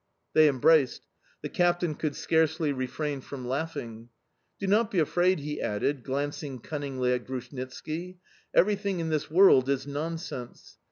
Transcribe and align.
They 0.33 0.47
embraced; 0.49 1.03
the 1.43 1.49
captain 1.49 1.93
could 1.93 2.15
scarcely 2.15 2.73
refrain 2.73 3.21
from 3.21 3.47
laughing. 3.47 4.09
"Do 4.57 4.65
not 4.65 4.89
be 4.89 4.97
afraid," 4.97 5.37
he 5.41 5.61
added, 5.61 6.01
glancing 6.03 6.57
cunningly 6.57 7.13
at 7.13 7.27
Grushnitski; 7.27 8.17
"everything 8.51 8.99
in 8.99 9.09
this 9.09 9.29
world 9.29 9.69
is 9.69 9.85
nonsense... 9.85 10.79